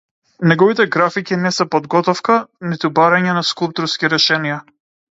[0.51, 2.39] Неговите графики не се подготовка,
[2.73, 4.61] ниту барање на скулпторски решенија.